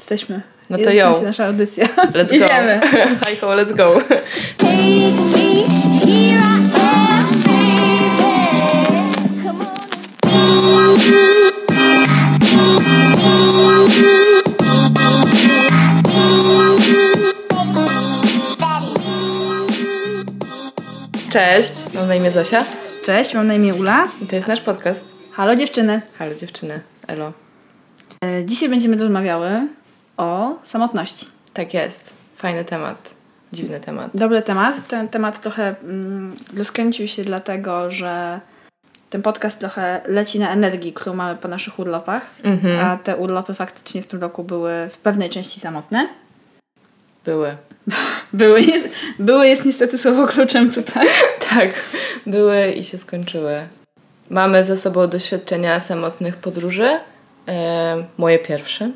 [0.00, 0.40] Jesteśmy.
[0.70, 1.04] No to ją.
[1.04, 1.86] oczywiście nasza audycja.
[1.86, 2.44] Let's go.
[2.46, 2.80] Idziemy.
[3.26, 4.00] Hi ho, let's go.
[21.30, 22.64] Cześć, mam na imię Zosia
[23.04, 24.04] Cześć, mam na imię Ula.
[24.22, 25.04] i to jest nasz podcast.
[25.32, 26.00] Halo dziewczyny.
[26.18, 27.32] Halo dziewczyny, elo.
[28.24, 29.50] E, Dzisiaj będziemy rozmawiały
[30.20, 31.26] o samotności.
[31.52, 33.14] Tak jest, fajny temat,
[33.52, 34.10] dziwny temat.
[34.14, 34.88] Dobry temat.
[34.88, 38.40] Ten temat trochę mm, rozkręcił się dlatego, że
[39.10, 42.30] ten podcast trochę leci na energii, którą mamy po naszych urlopach.
[42.42, 42.86] Mhm.
[42.86, 46.08] A te urlopy faktycznie w tym roku były w pewnej części samotne.
[47.24, 47.56] Były.
[48.32, 51.08] Były, jest, były jest niestety słowo kluczem tutaj.
[51.50, 51.70] Tak,
[52.26, 53.66] były i się skończyły.
[54.30, 57.00] Mamy za sobą doświadczenia samotnych podróży.
[57.48, 58.90] E, moje pierwsze.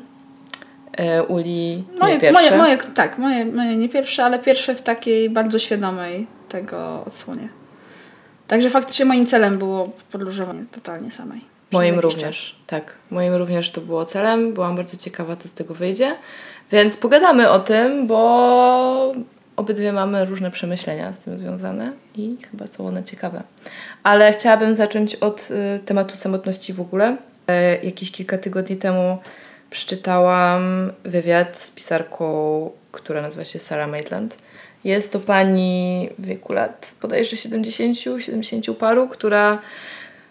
[0.97, 2.41] E, Uli nie Moje, pierwsze.
[2.41, 7.49] moje, moje, tak, moje, moje nie pierwsze, ale pierwsze w takiej bardzo świadomej tego odsłonie.
[8.47, 11.41] Także faktycznie moim celem było podróżowanie totalnie samej.
[11.71, 12.95] Moim również, tak.
[13.11, 14.53] Moim również to było celem.
[14.53, 16.15] Byłam bardzo ciekawa, co z tego wyjdzie.
[16.71, 19.13] Więc pogadamy o tym, bo
[19.55, 23.43] obydwie mamy różne przemyślenia z tym związane i chyba są one ciekawe.
[24.03, 27.17] Ale chciałabym zacząć od y, tematu samotności w ogóle.
[27.47, 29.17] E, jakieś kilka tygodni temu
[29.75, 34.37] przeczytałam wywiad z pisarką, która nazywa się Sarah Maitland.
[34.83, 39.59] Jest to pani w wieku lat bodajże 70, 70 paru, która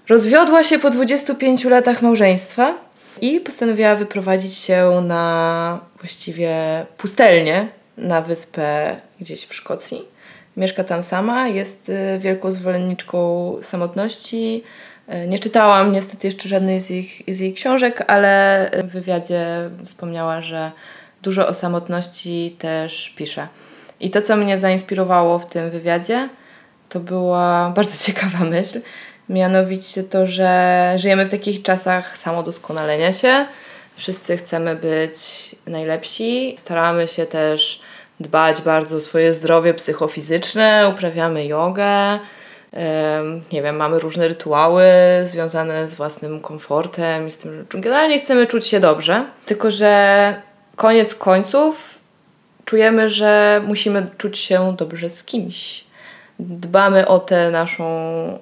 [0.08, 2.74] Rozwiodła się po 25 latach małżeństwa
[3.20, 6.56] i postanowiła wyprowadzić się na właściwie
[6.96, 10.04] pustelnię na wyspę gdzieś w Szkocji.
[10.56, 14.62] Mieszka tam sama, jest y, wielką zwolenniczką samotności.
[15.12, 19.46] Y, Nie czytałam niestety jeszcze żadnej z, ich, z jej książek, ale w wywiadzie
[19.84, 20.72] wspomniała, że
[21.22, 23.48] dużo o samotności też pisze.
[24.00, 26.28] I to, co mnie zainspirowało w tym wywiadzie,
[26.88, 28.80] to była bardzo ciekawa myśl.
[29.28, 33.46] Mianowicie to, że żyjemy w takich czasach samodoskonalenia się.
[33.96, 35.18] Wszyscy chcemy być
[35.66, 36.54] najlepsi.
[36.58, 37.80] Staramy się też
[38.20, 42.18] dbać bardzo o swoje zdrowie psychofizyczne, uprawiamy jogę.
[43.52, 44.84] Nie wiem, mamy różne rytuały
[45.24, 49.26] związane z własnym komfortem i z tym, że generalnie chcemy czuć się dobrze.
[49.46, 50.42] Tylko, że
[50.76, 52.00] koniec końców
[52.64, 55.84] czujemy, że musimy czuć się dobrze z kimś.
[56.38, 57.84] Dbamy o tę naszą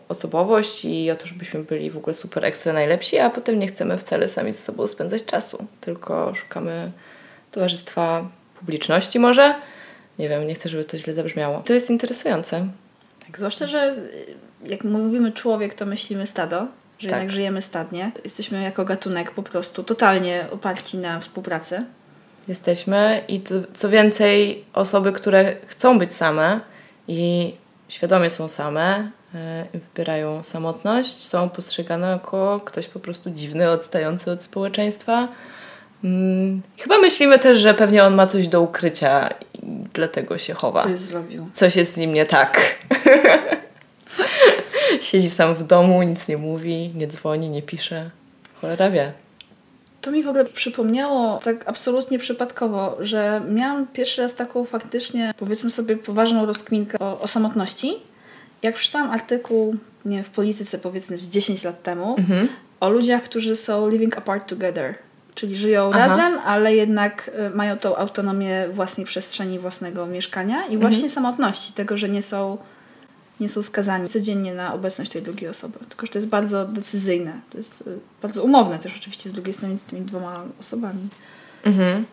[0.09, 3.99] osobowość i o to, żebyśmy byli w ogóle super ekstra najlepsi, a potem nie chcemy
[3.99, 6.93] wcale sami ze sobą spędzać czasu, tylko szukamy
[7.51, 8.29] towarzystwa
[8.59, 9.55] publiczności może.
[10.19, 11.63] Nie wiem, nie chcę, żeby to źle zabrzmiało.
[11.67, 12.67] To jest interesujące.
[13.27, 14.35] Tak, zwłaszcza, że y,
[14.67, 16.57] jak mówimy człowiek, to myślimy stado,
[16.99, 17.19] że Tak.
[17.19, 18.13] jednak żyjemy stadnie.
[18.25, 21.85] Jesteśmy jako gatunek po prostu totalnie oparci na współpracy.
[22.49, 26.61] Jesteśmy i to, co więcej, osoby, które chcą być same
[27.09, 27.55] i
[27.89, 29.11] świadomie są same,
[29.75, 35.29] i wybierają samotność, są postrzegane jako ktoś po prostu dziwny, odstający od społeczeństwa.
[36.05, 39.59] Mm, Chyba myślimy też, że pewnie on ma coś do ukrycia i
[39.95, 40.83] dlatego się chowa.
[40.83, 41.49] Coś zrobił.
[41.55, 42.79] Coś jest z nim nie tak.
[45.03, 48.11] Siedzi sam w domu, nic nie mówi, nie dzwoni, nie pisze.
[48.61, 49.13] Cholera wie.
[50.01, 55.71] To mi w ogóle przypomniało tak absolutnie przypadkowo, że miałam pierwszy raz taką faktycznie, powiedzmy
[55.71, 57.93] sobie, poważną rozkminkę o, o samotności.
[58.63, 62.49] Jak przeczytałam artykuł, nie w polityce powiedzmy z 10 lat temu, Mhm.
[62.81, 64.95] o ludziach, którzy są living apart together.
[65.35, 66.07] Czyli żyją Aha.
[66.07, 70.73] razem, ale jednak y, mają tą autonomię własnej przestrzeni, własnego mieszkania Mhm.
[70.75, 72.59] i właśnie samotności, tego, że nie są,
[73.43, 75.79] nie są skazani codziennie na obecność tej drugiej osoby.
[75.89, 77.33] Tylko, że to jest bardzo decyzyjne.
[77.51, 81.09] To jest y, bardzo umowne też oczywiście z drugiej strony z tymi dwoma osobami.
[81.65, 82.07] Mhm.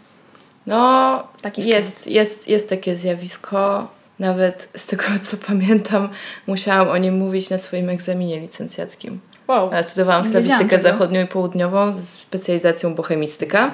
[0.67, 3.87] No, Taki jest, jest, jest takie zjawisko.
[4.19, 6.09] Nawet z tego, co pamiętam,
[6.47, 9.19] musiałam o nim mówić na swoim egzaminie licencjackim.
[9.47, 9.71] Wow.
[9.71, 13.71] Ja studiowałam slawistykę zachodnią i południową z specjalizacją bohemistyka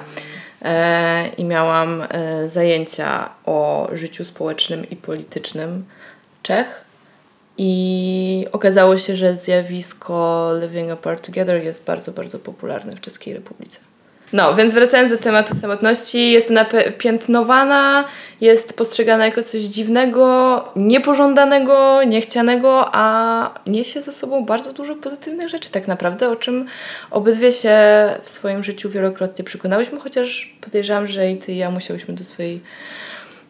[0.62, 5.84] e, i miałam e, zajęcia o życiu społecznym i politycznym
[6.42, 6.85] Czech.
[7.58, 13.78] I okazało się, że zjawisko Living Apart Together jest bardzo, bardzo popularne w Czeskiej Republice.
[14.32, 18.04] No, więc wracając do tematu samotności, jest napiętnowana,
[18.40, 25.70] jest postrzegana jako coś dziwnego, niepożądanego, niechcianego, a niesie ze sobą bardzo dużo pozytywnych rzeczy
[25.70, 26.66] tak naprawdę, o czym
[27.10, 27.78] obydwie się
[28.22, 32.60] w swoim życiu wielokrotnie przekonałyśmy, chociaż podejrzewam, że i ty i ja musiałyśmy do swojej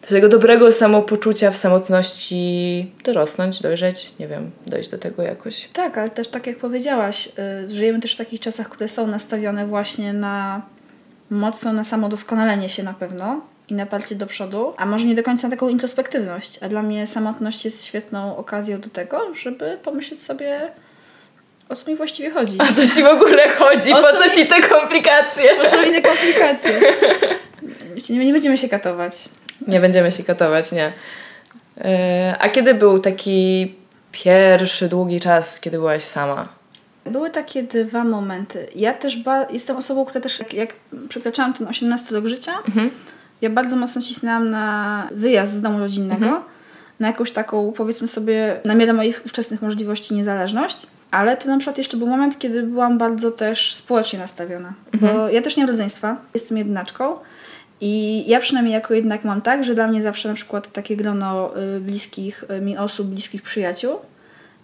[0.06, 5.69] swojego dobrego samopoczucia w samotności dorosnąć, dojrzeć, nie wiem, dojść do tego jakoś.
[5.73, 7.29] Tak, ale też tak jak powiedziałaś,
[7.64, 10.62] y, żyjemy też w takich czasach, które są nastawione właśnie na
[11.31, 15.23] mocno na samodoskonalenie się na pewno i na parcie do przodu, a może nie do
[15.23, 16.59] końca taką introspektywność.
[16.62, 20.73] A dla mnie samotność jest świetną okazją do tego, żeby pomyśleć sobie,
[21.69, 22.59] o co mi właściwie chodzi.
[22.59, 23.93] O co ci w ogóle chodzi?
[23.94, 25.44] O Po co co mi- ci te komplikacje?
[25.62, 26.81] Po co mi te komplikacje?
[28.11, 29.29] Nie, nie będziemy się katować.
[29.69, 30.93] Nie będziemy się katować, nie.
[31.76, 31.85] Yy,
[32.38, 33.75] a kiedy był taki
[34.12, 36.49] pierwszy, długi czas, kiedy byłaś sama?
[37.06, 38.67] Były takie dwa momenty.
[38.75, 40.73] Ja też ba- jestem osobą, która też jak, jak
[41.08, 42.53] przekraczałam ten 18 rok życia,
[43.43, 46.43] ja bardzo mocno cisnęłam na wyjazd z domu rodzinnego,
[47.00, 50.87] na jakąś taką, powiedzmy sobie, na miarę moich ówczesnych możliwości niezależność.
[51.11, 54.73] Ale to na przykład jeszcze był moment, kiedy byłam bardzo też społecznie nastawiona.
[54.94, 57.17] Bo ja też nie mam rodzeństwa, jestem jednaczką.
[57.81, 61.52] I ja przynajmniej jako jednak mam tak, że dla mnie zawsze na przykład takie grono
[61.76, 63.99] y, bliskich y, mi osób, bliskich przyjaciół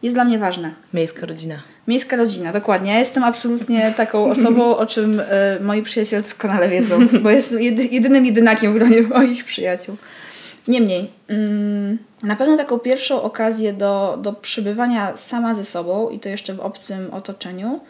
[0.03, 0.71] jest dla mnie ważne.
[0.95, 1.63] Miejska rodzina.
[1.89, 2.93] Miejska rodzina, dokładnie.
[2.93, 5.25] Ja jestem absolutnie taką osobą, o czym y,
[5.61, 9.97] moi przyjaciele doskonale wiedzą, bo jestem jedy, jedynym jedynakiem w gronie moich przyjaciół.
[10.69, 16.29] Niemniej, mm, na pewno taką pierwszą okazję do, do przebywania sama ze sobą i to
[16.29, 17.81] jeszcze w obcym otoczeniu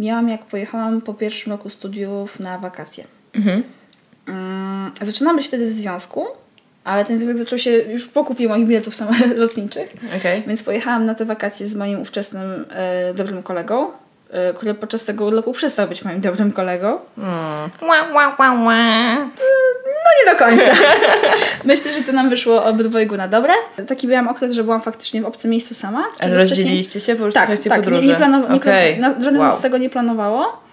[0.00, 3.04] miałam jak pojechałam po pierwszym roku studiów na wakacje.
[4.28, 6.26] Mm, zaczynałam być wtedy w związku,
[6.84, 9.92] ale ten związek zaczął się już po kupie moich biletów samolotniczych.
[10.20, 10.42] Okej.
[10.46, 13.90] Więc pojechałam na te wakacje z moim ówczesnym e, dobrym kolegą,
[14.30, 16.98] e, który podczas tego urlopu przestał być moim dobrym kolegą.
[17.82, 19.16] Ła, ła, ła, ła.
[19.86, 20.72] No nie do końca.
[21.64, 23.52] Myślę, że to nam wyszło obydwojgu na dobre.
[23.88, 25.98] Taki miałam okres, że byłam faktycznie w obcym miejscu sama.
[25.98, 27.78] Ale Wtedy wcześniej- rozdzieliliście się po prostu w Tak, trakcie tak.
[27.80, 28.02] podróży?
[28.02, 28.96] Nie, nie, planowa- nie Okej.
[28.96, 29.52] plan- na, żaden Wow.
[29.52, 30.65] z tego nie planowało.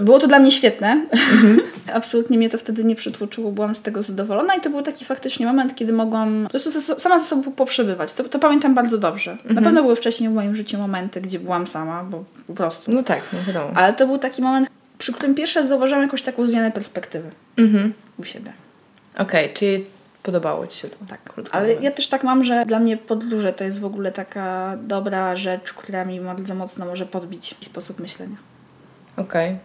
[0.00, 1.06] Było to dla mnie świetne.
[1.12, 1.60] Mhm.
[1.94, 5.46] Absolutnie mnie to wtedy nie przytłoczyło, byłam z tego zadowolona i to był taki faktycznie
[5.46, 8.14] moment, kiedy mogłam po prostu sama ze sobą poprzebywać.
[8.14, 9.30] To, to pamiętam bardzo dobrze.
[9.32, 9.54] Mhm.
[9.54, 12.90] Na pewno były wcześniej w moim życiu momenty, gdzie byłam sama, bo po prostu.
[12.90, 13.70] No tak, no wiadomo.
[13.74, 14.68] Ale to był taki moment,
[14.98, 17.92] przy którym pierwszy raz zauważyłam jakąś taką zmianę perspektywy Mhm.
[18.18, 18.52] u siebie.
[19.18, 19.86] Okej, czyli
[20.22, 20.96] podobało ci się to?
[21.08, 21.84] Tak, krótko ale mówiąc.
[21.84, 25.72] ja też tak mam, że dla mnie podróże to jest w ogóle taka dobra rzecz,
[25.72, 28.36] która mi bardzo mocno może podbić sposób myślenia.
[29.16, 29.56] Okej.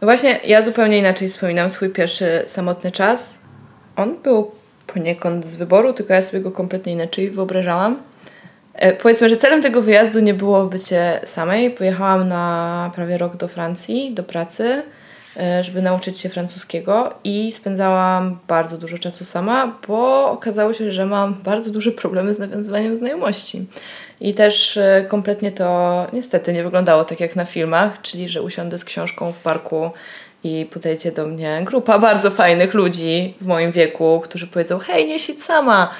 [0.00, 3.38] No właśnie, ja zupełnie inaczej wspominam swój pierwszy samotny czas.
[3.96, 4.50] On był
[4.86, 8.02] poniekąd z wyboru, tylko ja sobie go kompletnie inaczej wyobrażałam.
[8.74, 11.70] E, powiedzmy, że celem tego wyjazdu nie było bycie samej.
[11.70, 14.82] Pojechałam na prawie rok do Francji, do pracy,
[15.60, 21.34] żeby nauczyć się francuskiego i spędzałam bardzo dużo czasu sama, bo okazało się, że mam
[21.34, 23.66] bardzo duże problemy z nawiązywaniem znajomości.
[24.20, 28.78] I też e, kompletnie to niestety nie wyglądało tak jak na filmach, czyli że usiądę
[28.78, 29.90] z książką w parku
[30.44, 35.18] i podejdzie do mnie grupa bardzo fajnych ludzi w moim wieku, którzy powiedzą: Hej, nie
[35.18, 35.90] siedź sama,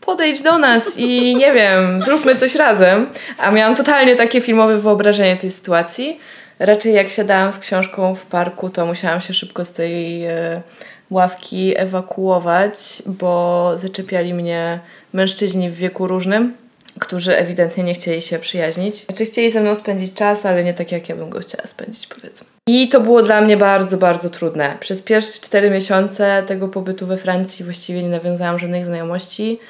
[0.00, 3.06] podejdź do nas i nie wiem, zróbmy coś razem.
[3.38, 6.20] A miałam totalnie takie filmowe wyobrażenie tej sytuacji.
[6.60, 10.62] Raczej jak siadałam z książką w parku, to musiałam się szybko z tej e,
[11.10, 14.80] ławki ewakuować, bo zaczepiali mnie
[15.12, 16.56] mężczyźni w wieku różnym,
[16.98, 18.96] którzy ewidentnie nie chcieli się przyjaźnić.
[19.04, 22.06] Znaczy chcieli ze mną spędzić czas, ale nie tak jak ja bym go chciała spędzić,
[22.06, 22.46] powiedzmy.
[22.66, 24.76] I to było dla mnie bardzo, bardzo trudne.
[24.80, 29.60] Przez pierwsze cztery miesiące tego pobytu we Francji właściwie nie nawiązałam żadnych znajomości.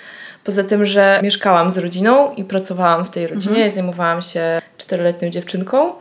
[0.45, 5.31] Poza tym, że mieszkałam z rodziną i pracowałam w tej rodzinie, i zajmowałam się czteroletnią
[5.31, 5.93] dziewczynką.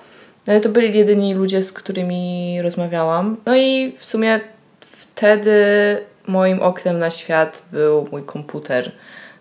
[0.48, 3.38] No ale to byli jedyni ludzie, z którymi rozmawiałam.
[3.46, 4.40] No i w sumie
[4.82, 5.56] wtedy
[6.28, 8.92] moim oknem na świat był mój komputer.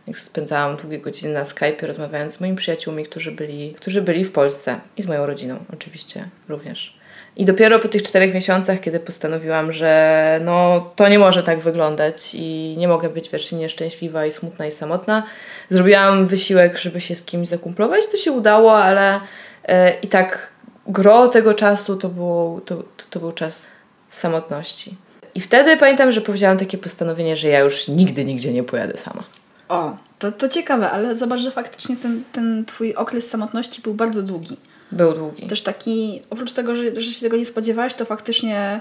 [0.07, 4.33] Jak spędzałam długie godziny na Skype rozmawiając z moimi przyjaciółmi, którzy byli, którzy byli w
[4.33, 6.99] Polsce i z moją rodziną oczywiście również.
[7.37, 12.35] I dopiero po tych czterech miesiącach, kiedy postanowiłam, że no to nie może tak wyglądać
[12.35, 15.23] i nie mogę być wiecznie nieszczęśliwa i smutna i samotna,
[15.69, 18.07] zrobiłam wysiłek, żeby się z kimś zakumplować.
[18.07, 19.21] To się udało, ale
[19.65, 20.53] e, i tak
[20.89, 23.67] gro tego czasu to, było, to, to, to był czas
[24.09, 24.95] w samotności.
[25.35, 29.25] I wtedy pamiętam, że powiedziałam takie postanowienie, że ja już nigdy, nigdzie nie pojadę sama.
[29.69, 34.23] O, to, to ciekawe, ale zobacz, że faktycznie ten, ten twój okres samotności był bardzo
[34.23, 34.57] długi.
[34.93, 35.47] Był długi.
[35.47, 38.81] Też taki, oprócz tego, że, że się tego nie spodziewałaś, to faktycznie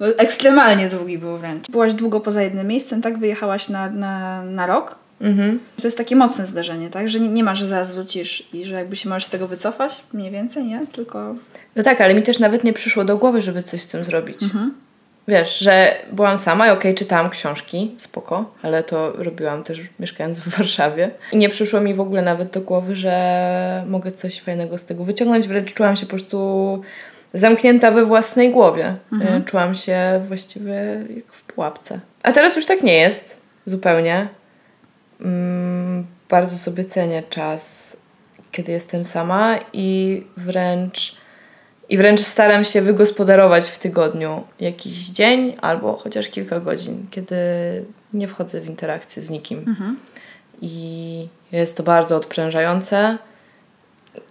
[0.00, 1.70] no, ekstremalnie długi był wręcz.
[1.70, 3.18] Byłaś długo poza jednym miejscem, tak?
[3.18, 4.96] Wyjechałaś na, na, na rok.
[5.22, 5.60] Mhm.
[5.76, 7.08] To jest takie mocne zdarzenie, tak?
[7.08, 10.02] Że nie, nie ma, że zaraz wrócisz i że jakby się możesz z tego wycofać,
[10.12, 10.86] mniej więcej, nie?
[10.92, 11.34] Tylko...
[11.76, 14.40] No tak, ale mi też nawet nie przyszło do głowy, żeby coś z tym zrobić.
[15.28, 20.48] Wiesz, że byłam sama i okej, czytałam książki, spoko, ale to robiłam też mieszkając w
[20.58, 21.10] Warszawie.
[21.32, 25.04] I nie przyszło mi w ogóle nawet do głowy, że mogę coś fajnego z tego
[25.04, 25.48] wyciągnąć.
[25.48, 26.80] Wręcz czułam się po prostu
[27.34, 28.94] zamknięta we własnej głowie.
[29.12, 30.74] Y, Czułam się właściwie
[31.16, 32.00] jak w pułapce.
[32.22, 34.28] A teraz już tak nie jest, zupełnie.
[35.22, 37.96] Mm, bardzo sobie cenię czas,
[38.52, 41.16] kiedy jestem sama i wręcz
[41.88, 47.36] I wręcz staram się wygospodarować w tygodniu jakiś dzień albo chociaż kilka godzin, kiedy
[48.12, 49.64] nie wchodzę w interakcję z nikim.
[50.62, 53.18] I jest to bardzo odprężające.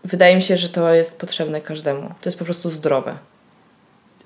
[0.03, 2.01] Wydaje mi się, że to jest potrzebne każdemu.
[2.01, 3.17] To jest po prostu zdrowe.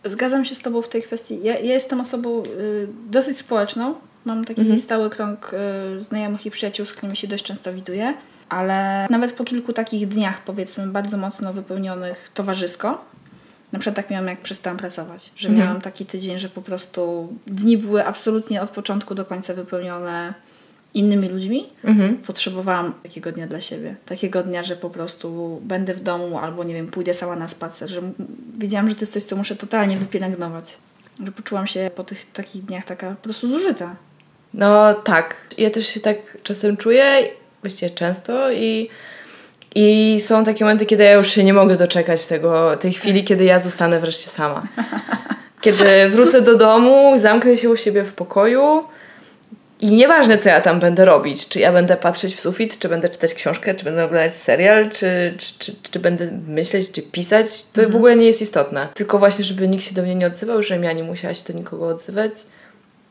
[0.04, 1.40] Zgadzam się z Tobą w tej kwestii.
[1.44, 3.96] Ja, ja jestem osobą y, dosyć społeczną.
[4.26, 4.80] Mam taki Mhm.
[4.80, 5.52] stały krąg
[5.98, 8.14] y, znajomych i przyjaciół, z którymi się dość często widuję.
[8.50, 13.06] Ale nawet po kilku takich dniach, powiedzmy, bardzo mocno wypełnionych towarzysko,
[13.72, 15.68] na przykład tak miałam, jak przestałam pracować, że Mhm.
[15.68, 20.34] miałam taki tydzień, że po prostu dni były absolutnie od początku do końca wypełnione
[20.94, 21.70] innymi ludźmi.
[21.84, 22.18] Mhm.
[22.18, 23.96] Potrzebowałam takiego dnia dla siebie.
[24.06, 27.90] Takiego dnia, że po prostu będę w domu albo, nie wiem, pójdę sama na spacer.
[27.90, 28.02] Że
[28.58, 30.78] wiedziałam, że to jest coś, co muszę totalnie wypielęgnować.
[31.26, 33.96] Że poczułam się po tych takich dniach taka po prostu zużyta.
[34.56, 35.36] No tak.
[35.58, 37.28] Ja też się tak czasem czuję,
[37.62, 38.90] właściwie często i,
[39.76, 43.44] i są takie momenty, kiedy ja już się nie mogę doczekać tego, tej chwili, kiedy
[43.44, 44.68] ja zostanę wreszcie sama.
[45.62, 48.84] Kiedy wrócę do domu, zamknę się u siebie w pokoju
[49.82, 53.10] i nieważne, co ja tam będę robić, czy ja będę patrzeć w sufit, czy będę
[53.10, 57.90] czytać książkę, czy będę oglądać serial, czy, czy, czy, czy będę myśleć, czy pisać, to
[57.90, 58.88] w ogóle nie jest istotne.
[58.94, 61.60] Tylko właśnie, żeby nikt się do mnie nie odzywał, żebym ja nie musiała się do
[61.60, 62.34] nikogo odzywać,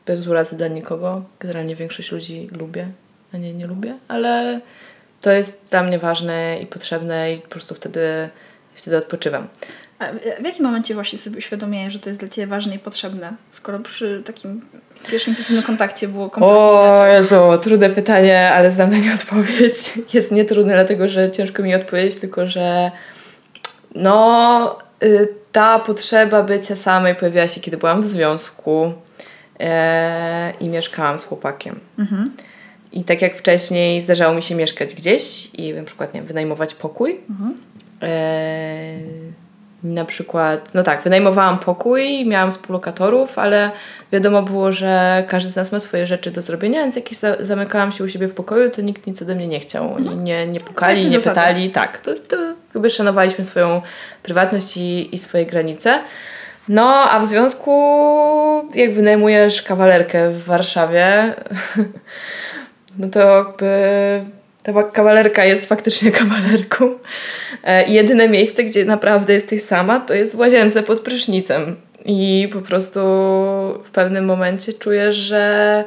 [0.05, 1.21] bez urazy dla nikogo.
[1.39, 2.87] Generalnie większość ludzi lubię,
[3.33, 4.61] a nie nie lubię, ale
[5.21, 8.29] to jest dla mnie ważne i potrzebne i po prostu wtedy,
[8.75, 9.47] wtedy odpoczywam.
[9.99, 10.05] A
[10.41, 13.33] w- jakim momencie właśnie sobie uświadomiłeś, że to jest dla Ciebie ważne i potrzebne?
[13.51, 14.61] Skoro przy takim
[15.09, 17.13] pierwszym intensywnym kontakcie było kompletnie O inaczej.
[17.13, 19.93] Jezu, trudne pytanie, ale znam na nie odpowiedź.
[20.13, 22.91] Jest nietrudne, dlatego że ciężko mi odpowiedzieć, tylko że
[23.95, 28.93] no, y, ta potrzeba bycia samej pojawiła się, kiedy byłam w związku
[30.59, 31.79] i mieszkałam z chłopakiem.
[31.99, 32.31] Mhm.
[32.91, 36.73] I tak jak wcześniej zdarzało mi się mieszkać gdzieś i na przykład nie wiem, wynajmować
[36.75, 37.19] pokój.
[38.01, 38.95] E,
[39.83, 43.71] na przykład, no tak, wynajmowałam pokój, miałam współlokatorów, ale
[44.11, 47.91] wiadomo było, że każdy z nas ma swoje rzeczy do zrobienia, więc jak za- zamykałam
[47.91, 49.93] się u siebie w pokoju, to nikt nic ode mnie nie chciał.
[49.93, 51.35] Oni nie, nie pukali, Jasne nie zasady.
[51.39, 51.69] pytali.
[51.69, 52.35] Tak, to, to
[52.73, 53.81] jakby szanowaliśmy swoją
[54.23, 56.01] prywatność i, i swoje granice.
[56.69, 57.71] No, a w związku,
[58.75, 61.33] jak wynajmujesz kawalerkę w Warszawie,
[62.99, 64.23] no to jakby
[64.63, 66.91] ta wa- kawalerka jest faktycznie kawalerką.
[67.63, 71.75] E, jedyne miejsce, gdzie naprawdę jesteś sama, to jest w łazience pod prysznicem.
[72.05, 72.99] I po prostu
[73.83, 75.83] w pewnym momencie czujesz, że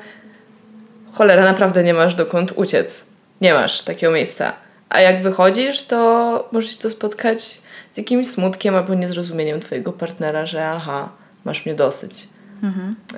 [1.12, 3.06] cholera, naprawdę nie masz dokąd uciec.
[3.40, 4.52] Nie masz takiego miejsca.
[4.88, 7.60] A jak wychodzisz, to możesz to spotkać
[7.98, 11.08] jakimś smutkiem albo niezrozumieniem twojego partnera, że aha,
[11.44, 12.28] masz mnie dosyć.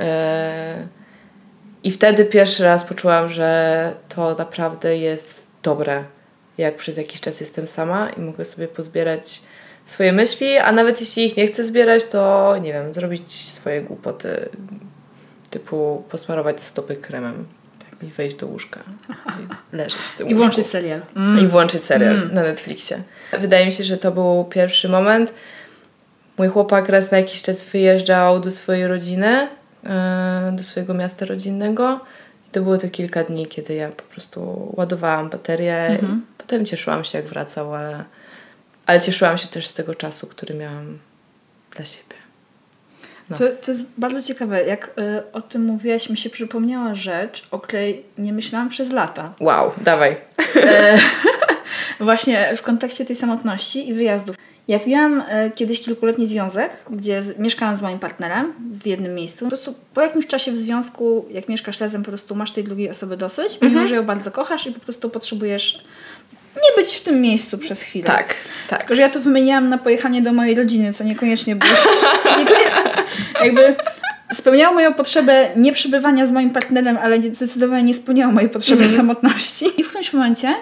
[0.00, 0.86] E,
[1.84, 6.04] I wtedy pierwszy raz poczułam, że to naprawdę jest dobre,
[6.58, 9.42] jak przez jakiś czas jestem sama i mogę sobie pozbierać
[9.84, 14.48] swoje myśli, a nawet jeśli ich nie chcę zbierać, to nie wiem, zrobić swoje głupoty,
[15.50, 17.44] typu posmarować stopy kremem
[18.02, 18.80] i wejść do łóżka
[19.72, 20.38] i leżeć w tym I łóżku.
[20.38, 21.00] włączyć serial.
[21.42, 23.02] I włączyć serial na Netflixie.
[23.40, 25.34] Wydaje mi się, że to był pierwszy moment.
[26.38, 29.48] Mój chłopak raz na jakiś czas wyjeżdżał do swojej rodziny,
[29.82, 29.90] yy,
[30.52, 32.00] do swojego miasta rodzinnego.
[32.48, 35.98] I to było to kilka dni, kiedy ja po prostu ładowałam baterię.
[36.02, 36.06] I
[36.38, 38.04] potem cieszyłam się, jak wracał, ale,
[38.86, 40.98] ale cieszyłam się też z tego czasu, który miałam
[41.76, 42.19] dla siebie.
[43.30, 43.36] No.
[43.36, 44.64] To, to jest bardzo ciekawe.
[44.64, 49.34] Jak y, o tym mówiłaś, mi się przypomniała rzecz, o której nie myślałam przez lata.
[49.40, 50.16] Wow, dawaj.
[50.56, 50.98] E,
[52.00, 54.36] właśnie w kontekście tej samotności i wyjazdów.
[54.68, 59.44] Jak miałam e, kiedyś kilkuletni związek, gdzie z, mieszkałam z moim partnerem w jednym miejscu,
[59.44, 62.90] po prostu po jakimś czasie w związku, jak mieszkasz razem, po prostu masz tej drugiej
[62.90, 65.84] osoby dosyć, mimo że ją bardzo kochasz i po prostu potrzebujesz
[66.56, 68.06] nie być w tym miejscu przez chwilę.
[68.06, 68.34] Tak,
[68.68, 68.78] tak.
[68.78, 71.72] Tylko, że ja to wymieniałam na pojechanie do mojej rodziny, co niekoniecznie było.
[72.38, 72.89] niekoniecznie,
[73.44, 73.76] jakby
[74.32, 78.86] spełniało moją potrzebę nie przebywania z moim partnerem, ale nie- zdecydowanie nie spełniało mojej potrzeby
[78.88, 79.66] samotności.
[79.80, 80.54] I w którymś momencie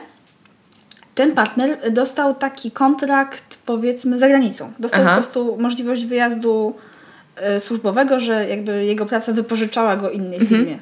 [1.15, 4.73] ten partner dostał taki kontrakt, powiedzmy, za granicą.
[4.79, 5.11] Dostał Aha.
[5.11, 6.75] po prostu możliwość wyjazdu
[7.37, 10.79] e, służbowego, że jakby jego praca wypożyczała go innej firmie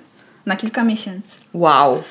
[0.47, 1.37] na kilka miesięcy.
[1.55, 2.03] Wow.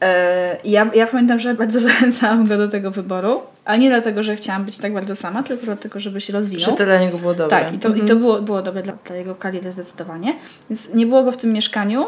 [0.00, 4.36] E, ja, ja pamiętam, że bardzo zachęcałam go do tego wyboru, ale nie dlatego, że
[4.36, 6.70] chciałam być tak bardzo sama, tylko dlatego, żeby się rozwinął.
[6.70, 7.60] Że to dla niego było dobre.
[7.60, 10.36] Tak, i to, i to było, było dobre dla, dla jego kariery zdecydowanie.
[10.70, 12.06] Więc nie było go w tym mieszkaniu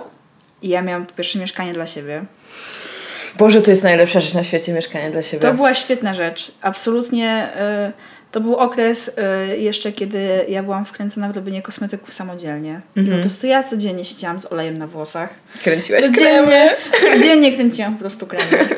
[0.62, 2.24] i ja miałam pierwsze mieszkanie dla siebie.
[3.38, 5.42] Boże, to jest najlepsza rzecz na świecie, mieszkanie dla siebie.
[5.42, 6.52] To była świetna rzecz.
[6.62, 7.52] Absolutnie.
[8.32, 12.80] Y, to był okres y, jeszcze, kiedy ja byłam wkręcona w robienie kosmetyków samodzielnie.
[12.96, 15.30] I po prostu ja codziennie siedziałam z olejem na włosach.
[15.62, 16.16] Kręciłaś kremy.
[16.16, 16.76] Codziennie,
[17.12, 18.68] codziennie kręciłam po prostu kremy.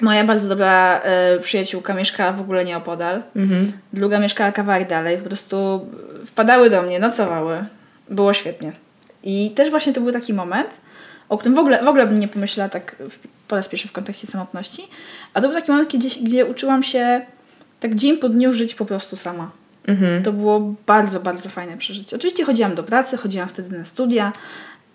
[0.00, 3.22] Moja bardzo dobra e, przyjaciółka mieszkała w ogóle nieopodal.
[3.36, 3.72] Mhm.
[3.92, 5.18] Druga mieszkała kawałek dalej.
[5.18, 5.86] Po prostu
[6.26, 7.64] wpadały do mnie, nocowały.
[8.10, 8.72] Było świetnie.
[9.22, 10.80] I też właśnie to był taki moment,
[11.28, 13.18] o którym w ogóle, w ogóle bym nie pomyślała tak w,
[13.48, 14.82] po raz pierwszy w kontekście samotności.
[15.34, 17.20] A to był taki moment, gdzie, gdzie uczyłam się
[17.80, 19.50] tak dzień po dniu żyć po prostu sama.
[19.86, 20.22] Mhm.
[20.22, 22.16] To było bardzo, bardzo fajne przeżycie.
[22.16, 24.32] Oczywiście chodziłam do pracy, chodziłam wtedy na studia,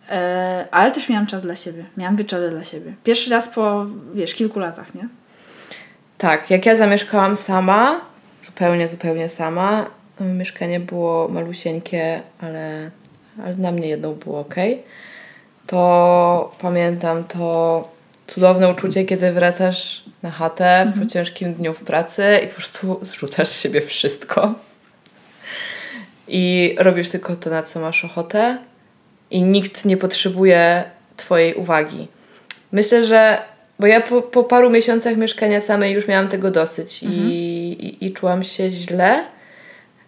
[0.09, 1.85] e, ale też miałam czas dla siebie.
[1.97, 2.93] Miałam wieczory dla siebie.
[3.03, 5.07] Pierwszy raz po, wiesz, kilku latach, nie?
[6.17, 8.01] Tak, jak ja zamieszkałam sama,
[8.43, 9.85] zupełnie, zupełnie sama,
[10.19, 12.91] mieszkanie było malusieńkie, ale,
[13.43, 14.55] ale na mnie jedną było ok,
[15.67, 17.94] to pamiętam to
[18.27, 23.47] cudowne uczucie, kiedy wracasz na chatę po ciężkim dniu w pracy i po prostu zrzucasz
[23.47, 24.53] z siebie wszystko.
[26.27, 28.57] I robisz tylko to, na co masz ochotę,
[29.31, 30.83] i nikt nie potrzebuje
[31.17, 32.07] Twojej uwagi.
[32.71, 33.41] Myślę, że.
[33.79, 38.13] Bo ja po, po paru miesiącach mieszkania samej już miałam tego dosyć i, i, i
[38.13, 39.25] czułam się źle.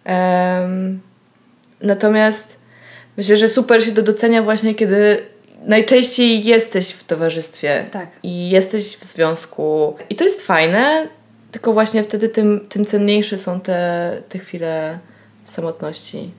[0.04, 1.02] Em,
[1.82, 2.60] natomiast
[3.18, 5.26] myślę, że super się to docenia właśnie, kiedy
[5.68, 8.10] najczęściej jesteś w towarzystwie Tak.
[8.24, 9.96] i jesteś w związku.
[10.10, 11.08] I to jest fajne,
[11.52, 15.00] tylko właśnie wtedy tym, tym cenniejsze są te, te chwile
[15.44, 16.32] w samotności.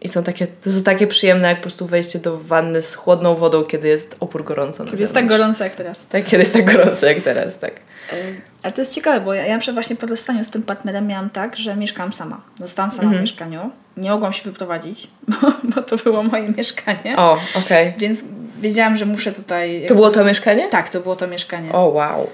[0.00, 3.34] I są takie, to są takie przyjemne, jak po prostu wejście do wanny z chłodną
[3.34, 4.84] wodą, kiedy jest opór gorąco.
[4.84, 6.04] na Kiedy jest tak gorąco jak teraz.
[6.08, 7.72] Tak, kiedy jest tak gorąco jak teraz, tak.
[8.62, 11.30] Ale to jest ciekawe, bo ja, ja na właśnie po rozstaniu z tym partnerem miałam
[11.30, 12.40] tak, że mieszkałam sama.
[12.58, 13.70] Zostałam sama w mieszkaniu.
[13.96, 17.16] Nie mogłam się wyprowadzić, bo, bo to było moje mieszkanie.
[17.16, 17.94] O, okej.
[17.98, 18.24] Więc
[18.60, 19.84] wiedziałam, że muszę tutaj...
[19.88, 20.68] To było to mieszkanie?
[20.68, 21.72] Tak, to było to mieszkanie.
[21.72, 22.30] O, wow.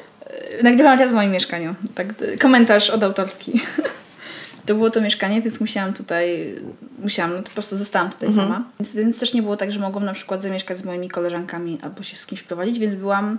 [0.63, 1.75] Nagrywałam teraz w moim mieszkaniu.
[1.95, 2.07] Tak,
[2.41, 3.53] komentarz odautorski.
[4.67, 6.55] to było to mieszkanie, więc musiałam tutaj,
[6.99, 8.65] musiałam, no, po prostu zostałam tutaj sama.
[8.81, 12.03] Więc, więc też nie było tak, że mogłam na przykład zamieszkać z moimi koleżankami albo
[12.03, 13.39] się z kimś prowadzić, więc byłam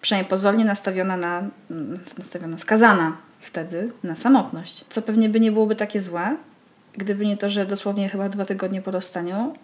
[0.00, 4.84] przynajmniej pozornie nastawiona na, mm, nastawiona, skazana wtedy na samotność.
[4.88, 6.36] Co pewnie by nie byłoby takie złe,
[6.96, 9.54] gdyby nie to, że dosłownie chyba dwa tygodnie po rozstaniu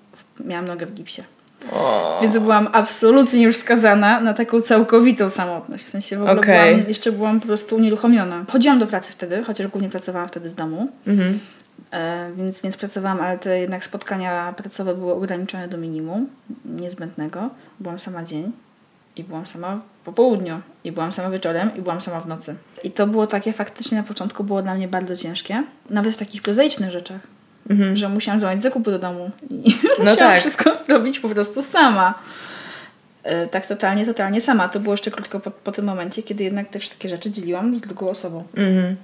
[0.41, 1.23] miałam nogę w gipsie.
[1.73, 2.19] O.
[2.23, 5.85] Więc byłam absolutnie już skazana na taką całkowitą samotność.
[5.85, 6.75] W sensie w ogóle Okej.
[6.75, 8.45] byłam, jeszcze byłam po prostu unieruchomiona.
[8.49, 10.89] Chodziłam do pracy wtedy, chociaż głównie pracowałam wtedy z domu.
[11.07, 11.39] Mhm.
[11.91, 16.27] E, więc, więc pracowałam, ale te jednak spotkania pracowe były ograniczone do minimum,
[16.65, 17.51] niezbędnego.
[17.81, 18.53] Byłam sama dzień
[19.17, 22.55] i byłam sama po południu, i byłam sama wieczorem, i byłam sama w nocy.
[22.85, 26.43] I to było takie faktycznie na początku było dla mnie bardzo ciężkie, nawet w takich
[26.43, 27.21] prozaicznych rzeczach,
[27.71, 27.97] Mhm.
[27.97, 30.41] że musiałam zrobić zakupy do domu i No musiałam tak.
[30.41, 32.15] wszystko zrobić po prostu sama.
[33.23, 34.69] E, Tak totalnie, totalnie sama.
[34.69, 37.81] To było jeszcze krótko po, po tym momencie, kiedy jednak te wszystkie rzeczy dzieliłam z
[37.81, 38.45] drugą osobą.
[38.57, 38.97] Mhm.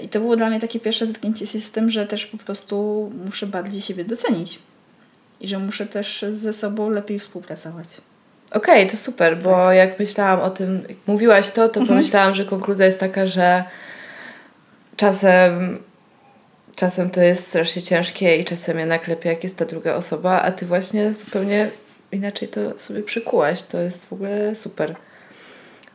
[0.00, 3.10] I to było dla mnie takie pierwsze zetknięcie się z tym, że też po prostu
[3.24, 4.58] muszę bardziej siebie docenić.
[5.40, 7.86] I że muszę też ze sobą lepiej współpracować.
[8.52, 12.86] Okej, to super, bo jak myślałam o tym, jak mówiłaś to, to pomyślałam, że konkluzja
[12.86, 13.64] jest taka, że
[14.96, 15.78] czasem,
[16.76, 20.52] czasem to jest strasznie ciężkie i czasem jednak lepiej, jak jest ta druga osoba, a
[20.52, 21.68] ty właśnie zupełnie
[22.12, 23.62] inaczej to sobie przykułaś.
[23.62, 24.94] To jest w ogóle super.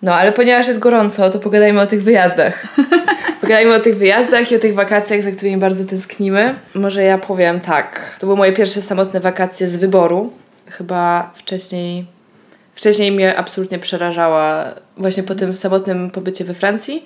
[0.01, 2.67] No, ale ponieważ jest gorąco, to pogadajmy o tych wyjazdach.
[3.41, 6.55] Pogadajmy o tych wyjazdach i o tych wakacjach, za którymi bardzo tęsknimy.
[6.73, 8.15] Może ja powiem tak.
[8.19, 10.33] To były moje pierwsze samotne wakacje z wyboru.
[10.69, 12.05] Chyba wcześniej
[12.77, 17.05] Wcześniej mnie absolutnie przerażała, właśnie po tym samotnym pobycie we Francji,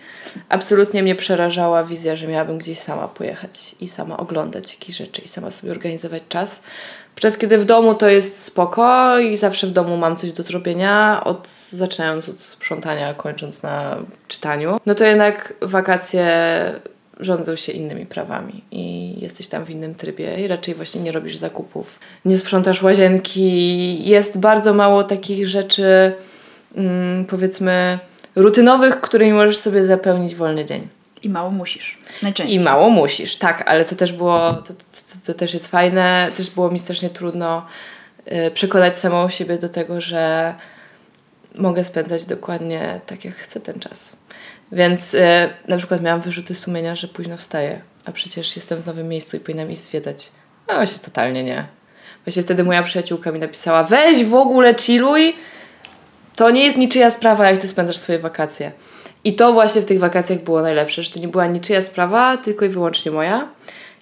[0.49, 5.27] absolutnie mnie przerażała wizja, że miałabym gdzieś sama pojechać i sama oglądać jakieś rzeczy i
[5.27, 6.61] sama sobie organizować czas.
[7.15, 11.21] Podczas kiedy w domu to jest spoko i zawsze w domu mam coś do zrobienia,
[11.23, 16.25] od, zaczynając od sprzątania, kończąc na czytaniu, no to jednak wakacje
[17.19, 21.37] rządzą się innymi prawami i jesteś tam w innym trybie i raczej właśnie nie robisz
[21.37, 24.09] zakupów, nie sprzątasz łazienki.
[24.09, 26.13] Jest bardzo mało takich rzeczy,
[26.75, 27.99] mm, powiedzmy,
[28.35, 30.87] rutynowych, którymi możesz sobie zapełnić wolny dzień.
[31.23, 31.97] I mało musisz.
[32.21, 32.57] Najczęściej.
[32.57, 34.73] I mało musisz, tak, ale to też było, to, to,
[35.25, 37.65] to też jest fajne, też było mi strasznie trudno
[38.47, 40.55] y, przekonać samą siebie do tego, że
[41.55, 44.15] mogę spędzać dokładnie tak, jak chcę ten czas.
[44.71, 49.07] Więc y, na przykład miałam wyrzuty sumienia, że późno wstaję, a przecież jestem w nowym
[49.07, 50.31] miejscu i powinnam iść zwiedzać.
[50.67, 51.65] No właśnie totalnie nie.
[52.25, 55.35] Właśnie wtedy moja przyjaciółka mi napisała, weź w ogóle chilluj,
[56.41, 58.71] to nie jest niczyja sprawa, jak ty spędzasz swoje wakacje.
[59.23, 62.65] I to właśnie w tych wakacjach było najlepsze, że to nie była niczyja sprawa, tylko
[62.65, 63.47] i wyłącznie moja.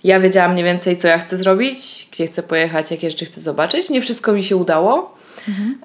[0.04, 3.90] Ja wiedziałam mniej więcej, co ja chcę zrobić, gdzie chcę pojechać, jakie rzeczy chcę zobaczyć.
[3.90, 5.16] Nie wszystko mi się udało.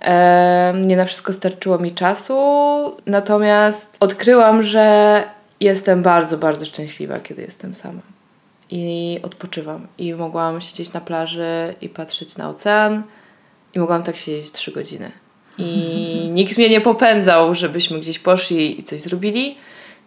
[0.00, 2.36] Em, nie na wszystko starczyło mi czasu,
[3.06, 5.24] natomiast odkryłam, że
[5.60, 8.00] jestem bardzo, bardzo szczęśliwa, kiedy jestem sama.
[8.70, 9.86] I odpoczywam.
[9.98, 13.02] I mogłam siedzieć na plaży i patrzeć na ocean.
[13.74, 15.23] I mogłam tak siedzieć trzy godziny.
[15.58, 19.56] I nikt mnie nie popędzał, żebyśmy gdzieś poszli i coś zrobili.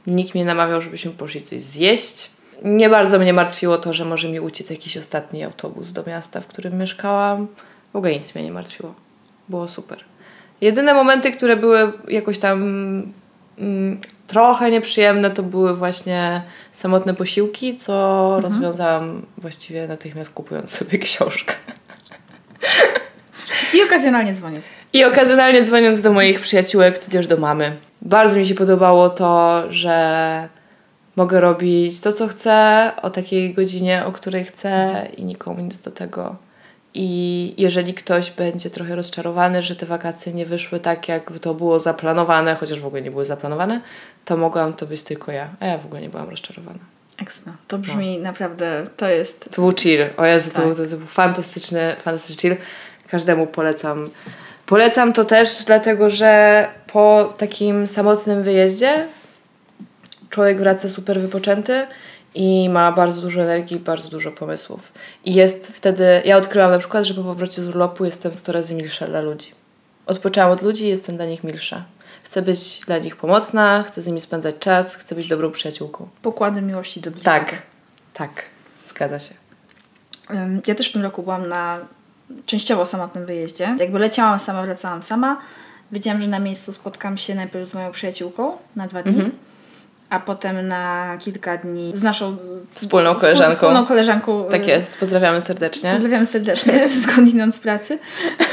[0.07, 2.29] Nikt mnie namawiał, żebyśmy poszli coś zjeść.
[2.63, 6.47] Nie bardzo mnie martwiło to, że może mi uciec jakiś ostatni autobus do miasta, w
[6.47, 7.47] którym mieszkałam.
[7.93, 8.93] W ogóle nic mnie nie martwiło.
[9.49, 9.99] Było super.
[10.61, 12.61] Jedyne momenty, które były jakoś tam
[13.57, 21.53] mm, trochę nieprzyjemne, to były właśnie samotne posiłki, co rozwiązałam właściwie natychmiast kupując sobie książkę.
[23.73, 24.65] I okazjonalnie dzwoniąc.
[24.93, 27.75] I okazjonalnie dzwoniąc do moich przyjaciółek, tudzież do mamy.
[28.01, 30.49] Bardzo mi się podobało to, że
[31.15, 35.91] mogę robić to, co chcę, o takiej godzinie, o której chcę i nikomu nic do
[35.91, 36.35] tego.
[36.93, 41.79] I jeżeli ktoś będzie trochę rozczarowany, że te wakacje nie wyszły tak, jak to było
[41.79, 43.81] zaplanowane, chociaż w ogóle nie były zaplanowane,
[44.25, 45.47] to mogłam to być tylko ja.
[45.59, 46.79] A ja w ogóle nie byłam rozczarowana.
[47.21, 47.53] Ekstra.
[47.67, 49.49] To brzmi naprawdę, to jest...
[49.55, 50.05] To był chill.
[50.17, 50.65] O Jezu, to, Tak.
[50.65, 52.55] był, to był fantastyczny, fantastyczny chill.
[53.07, 54.09] Każdemu polecam.
[54.65, 59.05] Polecam to też dlatego, że po takim samotnym wyjeździe
[60.29, 61.87] człowiek wraca super wypoczęty
[62.35, 64.91] i ma bardzo dużo energii, bardzo dużo pomysłów.
[65.25, 68.75] I jest wtedy, ja odkryłam na przykład, że po powrocie z urlopu jestem 100 razy
[68.75, 69.51] milsza dla ludzi.
[70.05, 71.83] Odpoczęłam od ludzi i jestem dla nich milsza.
[72.23, 76.07] Chcę być dla nich pomocna, chcę z nimi spędzać czas, chcę być dobrą przyjaciółką.
[76.21, 77.39] Pokłady miłości do bliźniego.
[77.39, 77.61] Tak,
[78.13, 78.29] tak,
[78.87, 79.33] zgadza się.
[80.67, 81.79] Ja też w tym roku byłam na
[82.45, 83.75] częściowo samotnym wyjeździe.
[83.79, 85.37] Jakby leciałam sama, wracałam sama.
[85.91, 89.31] Wiedziałam, że na miejscu spotkam się najpierw z moją przyjaciółką na dwa dni, Mhm.
[90.09, 92.37] a potem na kilka dni z naszą
[92.73, 93.53] Wspólną wspól- koleżanką.
[93.55, 94.45] Wspólną koleżanką.
[94.51, 95.91] Tak y, jest, pozdrawiamy serdecznie.
[95.91, 97.99] Pozdrawiam serdecznie, skądinąd z pracy.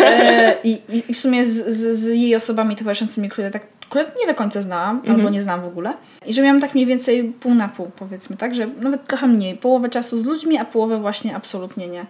[0.00, 4.26] E, i, i- w sumie z, z, z jej osobami towarzyszącymi, które tak które nie
[4.26, 5.92] do końca znałam, albo nie znam w ogóle.
[6.26, 8.54] I że miałam tak mniej więcej pół na pół, powiedzmy, tak?
[8.54, 9.54] Że nawet trochę mniej.
[9.56, 12.06] Połowę czasu z ludźmi, a połowę właśnie absolutnie nie.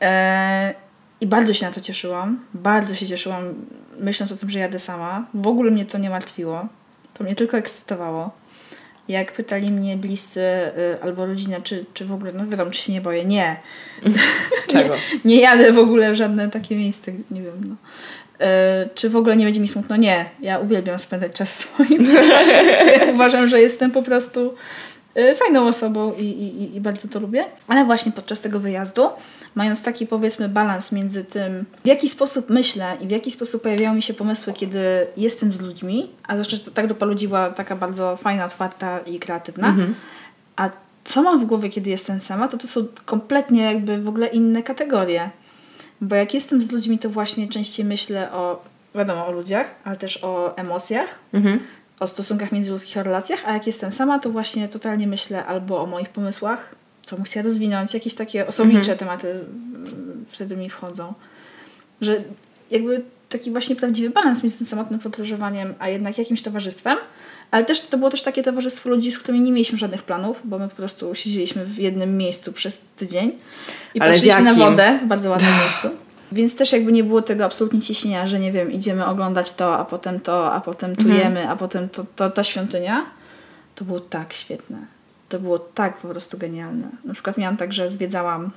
[0.00, 0.74] E,
[1.20, 2.40] I bardzo się na to cieszyłam.
[2.54, 3.54] Bardzo się cieszyłam,
[3.98, 5.26] myśląc o tym, że jadę sama.
[5.34, 6.66] W ogóle mnie to nie martwiło.
[7.14, 8.30] To mnie tylko ekscytowało.
[9.08, 12.92] Jak pytali mnie bliscy y, albo rodzina, czy, czy w ogóle, no wiadomo, czy się
[12.92, 13.24] nie boję.
[13.24, 13.56] Nie.
[14.72, 14.94] Czego?
[15.24, 17.76] Nie jadę w ogóle w żadne takie miejsce, nie wiem, no.
[18.40, 19.96] E, czy w ogóle nie będzie mi smutno?
[19.96, 20.24] Nie.
[20.40, 22.08] Ja uwielbiam spędzać czas swoim.
[23.14, 24.54] Uważam, że jestem po prostu
[25.14, 27.44] e, fajną osobą i, i, i bardzo to lubię.
[27.68, 29.08] Ale właśnie podczas tego wyjazdu,
[29.56, 33.94] mając taki powiedzmy balans między tym, w jaki sposób myślę i w jaki sposób pojawiają
[33.94, 38.16] mi się pomysły, kiedy jestem z ludźmi, a zwłaszcza ta grupa ludzi była taka bardzo
[38.16, 39.74] fajna, otwarta i kreatywna,
[40.56, 40.70] a
[41.04, 44.62] co mam w głowie, kiedy jestem sama, to to są kompletnie jakby w ogóle inne
[44.62, 45.30] kategorie.
[46.00, 48.62] Bo jak jestem z ludźmi, to właśnie częściej myślę o,
[48.94, 51.60] wiadomo, o ludziach, ale też o emocjach, Mhm.
[52.00, 55.86] o stosunkach międzyludzkich, o relacjach, a jak jestem sama, to właśnie totalnie myślę albo o
[55.86, 56.74] moich pomysłach,
[57.06, 61.14] co bym chciała rozwinąć, jakieś takie osobnicze tematy mm, wtedy mi wchodzą.
[62.00, 62.22] Że
[62.70, 66.98] jakby taki właśnie prawdziwy balans między tym samotnym podróżowaniem, a jednak jakimś towarzystwem.
[67.50, 70.58] Ale też to było też takie towarzystwo ludzi, z którymi nie mieliśmy żadnych planów, bo
[70.58, 73.32] my po prostu siedzieliśmy w jednym miejscu przez tydzień
[73.94, 75.88] i Ale poszliśmy na wodę w bardzo ładnym miejscu.
[76.32, 79.84] Więc też jakby nie było tego absolutnie ciśnienia, że nie wiem, idziemy oglądać to, a
[79.84, 83.06] potem to, a potem tu jemy, a potem to, to ta świątynia.
[83.74, 84.95] To było tak świetne.
[85.28, 86.88] To było tak po prostu genialne.
[87.04, 88.50] Na przykład miałam tak, że zwiedzałam,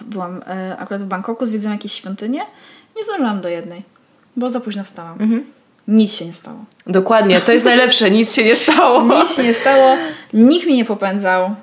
[0.00, 2.40] byłam, e, akurat w Bangkoku, zwiedzałam jakieś świątynie,
[2.96, 3.82] nie zdążyłam do jednej,
[4.36, 5.18] bo za późno wstałam.
[5.88, 6.64] Nic się nie stało.
[6.86, 9.02] Dokładnie, to jest najlepsze, nic się nie stało.
[9.20, 9.96] Nic się nie stało,
[10.32, 11.54] nikt mnie nie popędzał.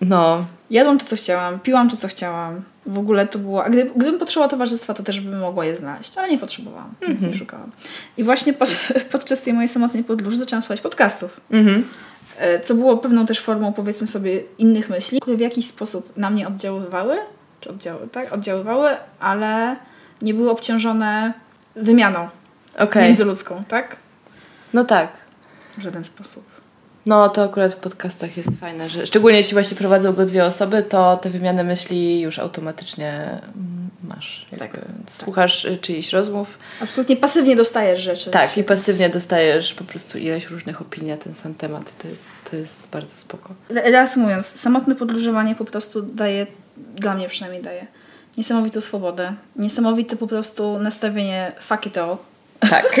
[0.00, 2.62] No, Jadłam to, co chciałam, piłam to, co chciałam.
[2.86, 3.64] W ogóle to było.
[3.64, 7.22] A gdy, gdybym potrzebowała towarzystwa, to też bym mogła je znaleźć, ale nie potrzebowałam, więc
[7.22, 7.70] nie szukałam.
[8.16, 8.68] I właśnie pod,
[9.12, 11.40] podczas tej mojej samotnej podróży zaczęłam słuchać podcastów.
[11.50, 11.78] mhm.
[11.78, 11.82] E,
[12.64, 16.48] Co było pewną też formą, powiedzmy sobie, innych myśli, które w jakiś sposób na mnie
[16.48, 17.16] oddziaływały,
[17.60, 18.32] czy oddziały, tak?
[18.32, 19.76] Oddziaływały, ale
[20.22, 21.32] nie były obciążone
[21.76, 22.28] wymianą
[22.78, 23.02] okej.
[23.02, 23.96] międzyludzką, tak?
[24.72, 25.08] No tak.
[25.78, 26.44] W żaden sposób.
[27.06, 30.82] No to akurat w podcastach jest fajne, że szczególnie jeśli właśnie prowadzą go dwie osoby,
[30.82, 34.46] to te wymiany myśli już automatycznie mm, masz.
[34.52, 34.78] Jakby.
[34.78, 34.80] Tak.
[35.08, 38.30] Słuchasz y, czyichś rozmów, Absolutnie pasywnie dostajesz rzeczy.
[38.30, 41.98] tak, i pasywnie dostajesz po prostu ileś różnych opinii na ten sam temat.
[42.02, 43.54] To jest, to jest bardzo spoko.
[43.70, 47.86] Re- Reasumując, samotne podróżowanie po prostu daje, dla mnie przynajmniej daje,
[48.38, 52.16] niesamowitą swobodę, niesamowite po prostu nastawienie fuck it all.
[52.60, 53.00] Tak.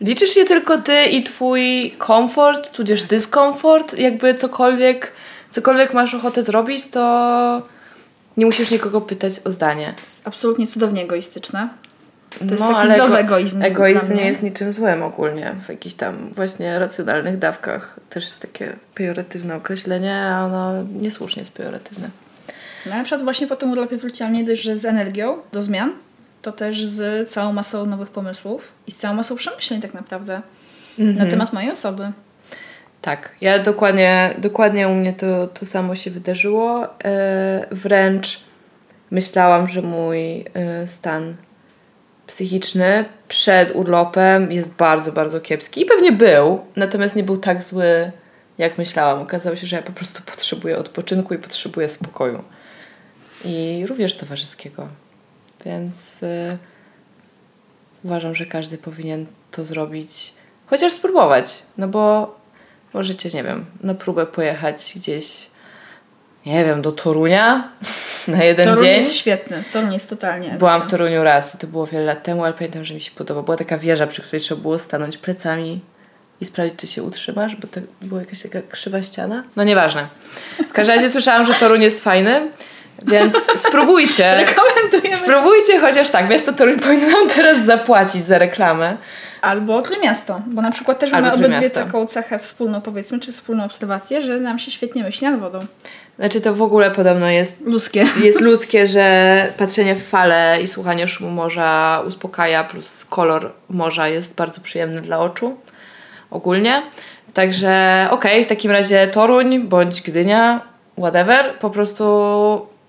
[0.00, 5.12] Liczysz się tylko ty i twój komfort, tudzież dyskomfort, jakby cokolwiek,
[5.50, 7.62] cokolwiek masz ochotę zrobić, to
[8.36, 9.94] nie musisz nikogo pytać o zdanie.
[10.00, 11.68] Jest absolutnie cudownie egoistyczne.
[12.38, 13.62] To jest No, taki ale zdrowy ego- egoizm.
[13.62, 15.54] Egoizm nie jest niczym złym ogólnie.
[15.60, 21.52] W jakichś tam właśnie racjonalnych dawkach też jest takie pejoratywne określenie, a ono niesłusznie jest
[21.52, 22.08] pejoratywne.
[22.86, 25.92] No, na przykład właśnie po tym urlopie wróciłam nie dość, że z energią do zmian,
[26.42, 30.42] to też z całą masą nowych pomysłów i z całą masą przemyśleń tak naprawdę
[30.98, 32.12] na temat mojej osoby.
[33.04, 36.88] Tak, ja dokładnie, dokładnie u mnie to, to samo się wydarzyło.
[37.04, 38.40] E, wręcz
[39.10, 41.36] myślałam, że mój e, stan
[42.26, 45.82] psychiczny przed urlopem jest bardzo, bardzo kiepski.
[45.82, 48.12] I pewnie był, natomiast nie był tak zły,
[48.58, 49.22] jak myślałam.
[49.22, 52.44] Okazało się, że ja po prostu potrzebuję odpoczynku i potrzebuję spokoju.
[53.44, 54.88] I również towarzyskiego.
[55.64, 56.56] Więc e,
[58.04, 60.34] uważam, że każdy powinien to zrobić,
[60.66, 61.62] chociaż spróbować.
[61.78, 62.43] No bo
[62.94, 65.46] możecie, nie wiem, na próbę pojechać gdzieś,
[66.46, 67.68] nie wiem, do Torunia
[68.28, 68.96] na jeden Toruń dzień.
[68.96, 69.64] jest świetny.
[69.72, 70.58] Toruń jest totalnie ekstra.
[70.58, 73.10] Byłam w Toruniu raz i to było wiele lat temu, ale pamiętam, że mi się
[73.10, 73.42] podoba.
[73.42, 75.80] Była taka wieża, przy której trzeba było stanąć plecami
[76.40, 79.44] i sprawdzić, czy się utrzymasz, bo to była jakaś taka krzywa ściana.
[79.56, 80.08] No nieważne.
[80.70, 82.50] W każdym razie słyszałam, że Toruń jest fajny,
[83.06, 83.34] więc
[83.68, 84.36] spróbujcie.
[84.36, 85.16] Rekomendujemy.
[85.16, 86.28] Spróbujcie chociaż tak.
[86.30, 88.96] Miasto Toruń powinno nam teraz zapłacić za reklamę.
[89.44, 94.22] Albo Trójmiasto, bo na przykład też mamy obydwie taką cechę wspólną, powiedzmy, czy wspólną obserwację,
[94.22, 95.60] że nam się świetnie myśli nad wodą.
[96.18, 98.06] Znaczy to w ogóle podobno jest Ludzkie.
[98.22, 104.34] jest ludzkie, że patrzenie w fale i słuchanie szumu morza uspokaja, plus kolor morza jest
[104.34, 105.56] bardzo przyjemny dla oczu
[106.30, 106.82] ogólnie.
[107.34, 110.60] Także okej, w takim razie Toruń bądź Gdynia,
[110.98, 112.04] whatever, po prostu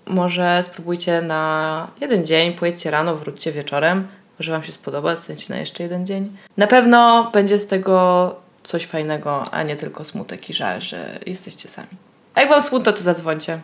[0.05, 4.07] może spróbujcie na jeden dzień, pojedźcie rano, wróćcie wieczorem,
[4.39, 6.37] może Wam się spodoba, zostańcie na jeszcze jeden dzień.
[6.57, 11.69] Na pewno będzie z tego coś fajnego, a nie tylko smutek i żal, że jesteście
[11.69, 11.87] sami.
[12.33, 13.59] A jak Wam smutno, to zadzwońcie.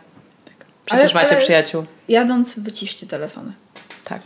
[0.84, 1.84] Przecież Ale- macie ale- przyjaciół.
[2.08, 3.52] Jadąc, wyciszcie telefony.
[4.04, 4.22] Tak.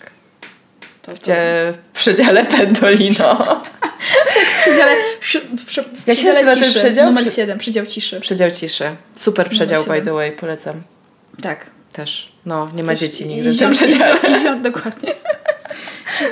[1.03, 3.63] To, to, Gdzie w przedziale Pendolino.
[4.57, 5.41] w przedziale, przy,
[6.07, 7.07] Jak się nazywa ten przedział?
[7.07, 8.21] Numer Prze- 7, przedział ciszy.
[8.21, 8.97] Przedział ciszy.
[9.15, 10.83] Super przedział, by the way, polecam.
[11.43, 11.67] Tak.
[11.93, 12.33] Też.
[12.47, 14.21] No, nie ma Też dzieci nigdy w tym przedziale.
[14.63, 15.15] dokładnie.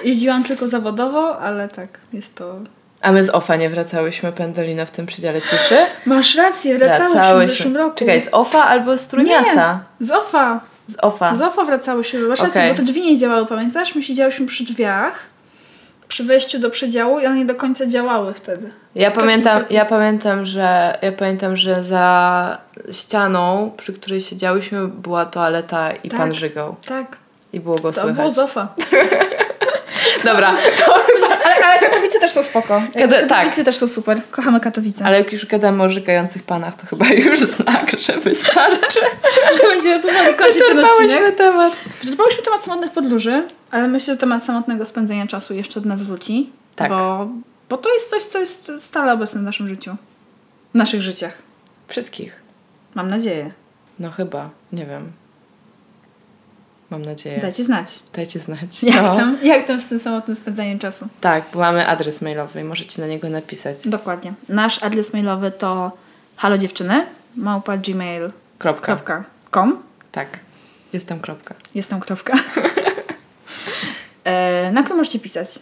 [0.04, 2.54] Jeździłam tylko zawodowo, ale tak, jest to...
[3.02, 5.76] A my z OFA nie wracałyśmy Pendolino w tym przedziale ciszy.
[6.06, 7.98] Masz rację, wracałyśmy w zeszłym roku.
[7.98, 9.80] Czekaj, z OFA albo z Trójmiasta?
[10.00, 10.60] Z OFA.
[10.86, 11.34] Z OFA.
[11.34, 12.20] Z OFA wracałyśmy.
[12.20, 12.70] Masz rację, Okej.
[12.70, 13.94] bo te drzwi nie działały, pamiętasz?
[13.94, 15.18] My siedziałyśmy przy drzwiach,
[16.08, 18.70] przy wejściu do przedziału i one nie do końca działały wtedy.
[18.94, 22.58] Ja Strasznie pamiętam, ja pamiętam, że ja pamiętam, że za
[22.92, 26.20] ścianą, przy której siedziałyśmy, była toaleta i Tak.
[26.20, 26.76] pan żygał.
[26.86, 27.16] Tak,
[27.52, 28.16] I było go to słychać.
[28.16, 28.38] było z
[30.24, 30.56] Dobra,
[31.44, 32.82] Ale, ale Katowice też są spoko.
[32.94, 33.64] Kada- Katowice tak.
[33.64, 34.20] też są super.
[34.30, 35.04] Kochamy Katowice.
[35.04, 39.00] ale jak już gadamy o żygających panach, to chyba już znak, że wystarczy.
[39.62, 41.36] że będziemy powoli kończyć ten odcinek.
[41.36, 41.72] Temat.
[42.02, 46.50] Wyczerpałyśmy temat samotnych podróży, ale myślę, że temat samotnego spędzenia czasu jeszcze do nas wróci.
[46.76, 46.88] Tak.
[46.88, 47.28] Bo,
[47.68, 49.96] bo to jest coś, co jest stale obecne w naszym życiu.
[50.74, 51.38] W naszych życiach.
[51.88, 52.42] Wszystkich.
[52.94, 53.50] Mam nadzieję.
[53.98, 55.12] No chyba, nie wiem.
[56.90, 57.38] Mam nadzieję.
[57.40, 57.98] Dajcie znać.
[58.12, 58.82] Dajcie znać.
[58.82, 59.16] Jak, No.
[59.16, 61.08] tam, jak tam z tym samotnym spędzaniem czasu?
[61.20, 63.88] Tak, bo mamy adres mailowy i możecie na niego napisać.
[63.88, 64.32] Dokładnie.
[64.48, 65.92] Nasz adres mailowy to
[66.36, 69.24] halo dziewczyny małpa gmail.com Kropka.
[70.12, 70.28] Tak.
[70.92, 71.54] Jest tam kropka.
[71.74, 72.32] Jest tam kropka.
[74.24, 75.58] e, na którym możecie pisać.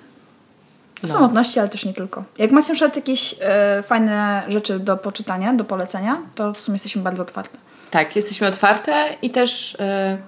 [1.04, 1.12] O No.
[1.14, 2.24] samotności, ale też nie tylko.
[2.38, 6.74] Jak macie na przykład jakieś e, fajne rzeczy do poczytania, do polecenia, to w sumie
[6.74, 7.58] jesteśmy bardzo otwarte.
[7.90, 10.18] Tak, jesteśmy otwarte i też e,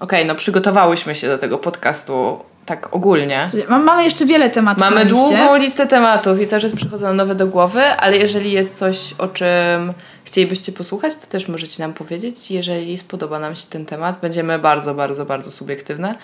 [0.00, 3.48] okej, no przygotowałyśmy się do tego podcastu tak ogólnie.
[3.68, 7.82] Mamy jeszcze wiele tematów Mamy długą listę tematów i cały czas przychodzą nowe do głowy,
[7.84, 9.92] ale jeżeli jest coś, o czym
[10.24, 12.50] chcielibyście posłuchać, to też możecie nam powiedzieć.
[12.50, 16.14] Jeżeli spodoba nam się ten temat, będziemy bardzo, bardzo, bardzo subiektywne.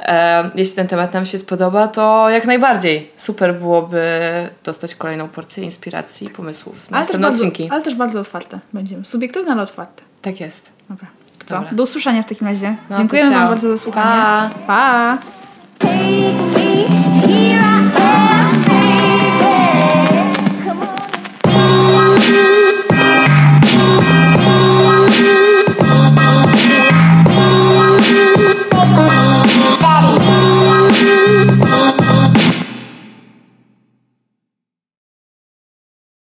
[0.00, 4.02] E, jeśli ten temat nam się spodoba, to jak najbardziej super byłoby
[4.64, 7.68] dostać kolejną porcję inspiracji i pomysłów na Ale następne bardzo, odcinki.
[7.70, 9.04] ale też bardzo otwarte będziemy.
[9.04, 10.02] Subiektywne, ale otwarte.
[10.22, 10.72] Tak jest.
[10.88, 11.21] Dobra.
[11.44, 11.54] To co?
[11.56, 11.70] Dobra.
[11.72, 12.76] Do usłyszenia w takim razie.
[12.90, 14.50] No, Dziękujemy Wam bardzo za słuchanie.
[14.66, 15.18] Pa.
[15.18, 15.18] pa.